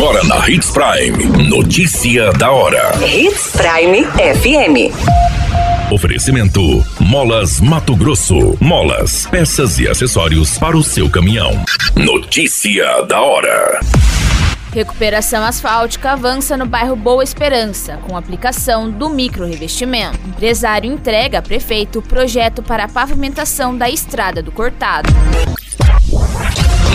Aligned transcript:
Agora 0.00 0.24
na 0.24 0.48
Hits 0.48 0.70
Prime. 0.70 1.46
Notícia 1.46 2.32
da 2.32 2.50
hora. 2.50 2.90
Hits 3.06 3.52
Prime 3.52 4.02
FM. 4.06 5.92
Oferecimento: 5.92 6.82
Molas 6.98 7.60
Mato 7.60 7.94
Grosso. 7.94 8.56
Molas, 8.58 9.26
peças 9.26 9.78
e 9.78 9.86
acessórios 9.86 10.56
para 10.56 10.74
o 10.74 10.82
seu 10.82 11.10
caminhão. 11.10 11.50
Notícia 11.94 13.02
da 13.02 13.20
hora. 13.20 13.80
Recuperação 14.72 15.44
asfáltica 15.44 16.12
avança 16.12 16.56
no 16.56 16.64
bairro 16.64 16.96
Boa 16.96 17.22
Esperança, 17.22 17.98
com 18.08 18.16
aplicação 18.16 18.90
do 18.90 19.10
micro-revestimento. 19.10 20.18
Empresário 20.26 20.90
entrega 20.90 21.40
a 21.40 21.42
prefeito 21.42 22.00
projeto 22.00 22.62
para 22.62 22.84
a 22.84 22.88
pavimentação 22.88 23.76
da 23.76 23.90
estrada 23.90 24.42
do 24.42 24.50
Cortado. 24.50 25.10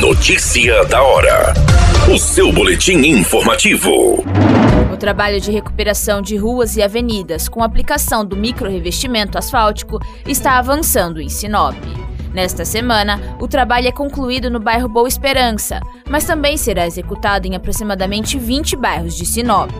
Notícia 0.00 0.84
da 0.86 1.00
hora. 1.00 1.54
O 2.10 2.16
seu 2.16 2.50
boletim 2.50 2.96
informativo. 3.00 4.24
O 4.90 4.96
trabalho 4.96 5.38
de 5.38 5.50
recuperação 5.50 6.22
de 6.22 6.36
ruas 6.36 6.74
e 6.74 6.82
avenidas 6.82 7.50
com 7.50 7.62
aplicação 7.62 8.24
do 8.24 8.34
micro-revestimento 8.34 9.36
asfáltico 9.36 10.00
está 10.26 10.58
avançando 10.58 11.20
em 11.20 11.28
Sinop. 11.28 11.76
Nesta 12.32 12.64
semana, 12.64 13.20
o 13.38 13.46
trabalho 13.46 13.88
é 13.88 13.92
concluído 13.92 14.48
no 14.48 14.58
bairro 14.58 14.88
Boa 14.88 15.06
Esperança, 15.06 15.80
mas 16.08 16.24
também 16.24 16.56
será 16.56 16.86
executado 16.86 17.46
em 17.46 17.54
aproximadamente 17.54 18.38
20 18.38 18.74
bairros 18.74 19.14
de 19.14 19.26
Sinop. 19.26 19.70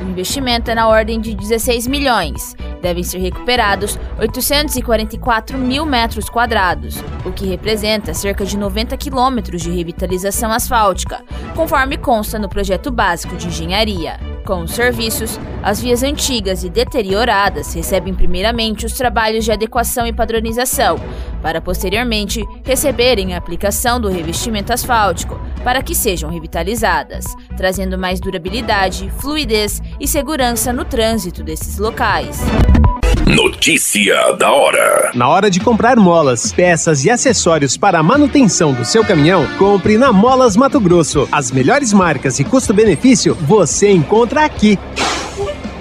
O 0.00 0.08
investimento 0.08 0.70
é 0.70 0.74
na 0.74 0.88
ordem 0.88 1.20
de 1.20 1.34
16 1.34 1.86
milhões. 1.86 2.56
Devem 2.84 3.02
ser 3.02 3.16
recuperados 3.16 3.98
844 4.20 5.56
mil 5.56 5.86
metros 5.86 6.28
quadrados, 6.28 7.02
o 7.24 7.32
que 7.32 7.46
representa 7.46 8.12
cerca 8.12 8.44
de 8.44 8.58
90 8.58 8.94
quilômetros 8.98 9.62
de 9.62 9.70
revitalização 9.70 10.52
asfáltica, 10.52 11.24
conforme 11.56 11.96
consta 11.96 12.38
no 12.38 12.46
projeto 12.46 12.90
básico 12.90 13.36
de 13.36 13.48
engenharia. 13.48 14.20
Com 14.44 14.64
os 14.64 14.72
serviços, 14.72 15.40
as 15.62 15.80
vias 15.80 16.02
antigas 16.02 16.62
e 16.62 16.68
deterioradas 16.68 17.72
recebem 17.72 18.12
primeiramente 18.12 18.84
os 18.84 18.92
trabalhos 18.92 19.46
de 19.46 19.52
adequação 19.52 20.06
e 20.06 20.12
padronização, 20.12 21.00
para 21.44 21.60
posteriormente 21.60 22.42
receberem 22.64 23.34
a 23.34 23.36
aplicação 23.36 24.00
do 24.00 24.08
revestimento 24.08 24.72
asfáltico, 24.72 25.38
para 25.62 25.82
que 25.82 25.94
sejam 25.94 26.30
revitalizadas, 26.30 27.26
trazendo 27.54 27.98
mais 27.98 28.18
durabilidade, 28.18 29.12
fluidez 29.18 29.82
e 30.00 30.08
segurança 30.08 30.72
no 30.72 30.86
trânsito 30.86 31.42
desses 31.42 31.76
locais. 31.76 32.40
Notícia 33.26 34.32
da 34.38 34.52
hora. 34.52 35.10
Na 35.14 35.28
hora 35.28 35.50
de 35.50 35.60
comprar 35.60 35.96
molas, 35.96 36.52
peças 36.52 37.04
e 37.04 37.10
acessórios 37.10 37.76
para 37.76 37.98
a 37.98 38.02
manutenção 38.02 38.72
do 38.72 38.84
seu 38.84 39.04
caminhão, 39.04 39.46
compre 39.58 39.98
na 39.98 40.12
Molas 40.12 40.56
Mato 40.56 40.80
Grosso. 40.80 41.28
As 41.30 41.50
melhores 41.50 41.92
marcas 41.92 42.38
e 42.38 42.44
custo-benefício 42.44 43.34
você 43.34 43.90
encontra 43.90 44.44
aqui. 44.44 44.78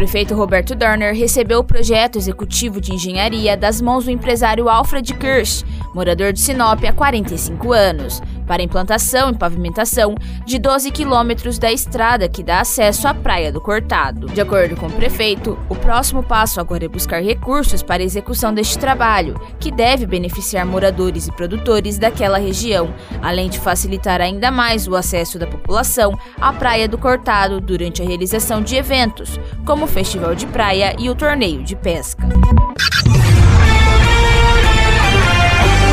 Prefeito 0.00 0.34
Roberto 0.34 0.74
Dorner 0.74 1.14
recebeu 1.14 1.58
o 1.58 1.64
projeto 1.64 2.16
executivo 2.16 2.80
de 2.80 2.94
engenharia 2.94 3.54
das 3.54 3.82
mãos 3.82 4.06
do 4.06 4.10
empresário 4.10 4.66
Alfred 4.66 5.12
Kirsch, 5.12 5.62
morador 5.94 6.32
de 6.32 6.40
Sinop 6.40 6.82
há 6.84 6.90
45 6.90 7.70
anos, 7.70 8.22
para 8.50 8.64
implantação 8.64 9.30
e 9.30 9.38
pavimentação 9.38 10.16
de 10.44 10.58
12 10.58 10.90
quilômetros 10.90 11.56
da 11.56 11.70
estrada 11.70 12.28
que 12.28 12.42
dá 12.42 12.62
acesso 12.62 13.06
à 13.06 13.14
Praia 13.14 13.52
do 13.52 13.60
Cortado. 13.60 14.26
De 14.26 14.40
acordo 14.40 14.74
com 14.74 14.88
o 14.88 14.90
prefeito, 14.90 15.56
o 15.68 15.76
próximo 15.76 16.20
passo 16.20 16.58
agora 16.58 16.84
é 16.84 16.88
buscar 16.88 17.22
recursos 17.22 17.80
para 17.80 18.02
a 18.02 18.04
execução 18.04 18.52
deste 18.52 18.76
trabalho, 18.76 19.40
que 19.60 19.70
deve 19.70 20.04
beneficiar 20.04 20.66
moradores 20.66 21.28
e 21.28 21.32
produtores 21.32 21.96
daquela 21.96 22.38
região, 22.38 22.92
além 23.22 23.48
de 23.48 23.60
facilitar 23.60 24.20
ainda 24.20 24.50
mais 24.50 24.88
o 24.88 24.96
acesso 24.96 25.38
da 25.38 25.46
população 25.46 26.18
à 26.40 26.52
Praia 26.52 26.88
do 26.88 26.98
Cortado 26.98 27.60
durante 27.60 28.02
a 28.02 28.04
realização 28.04 28.60
de 28.60 28.74
eventos, 28.74 29.38
como 29.64 29.84
o 29.84 29.88
Festival 29.88 30.34
de 30.34 30.48
Praia 30.48 30.96
e 30.98 31.08
o 31.08 31.14
Torneio 31.14 31.62
de 31.62 31.76
Pesca. 31.76 32.26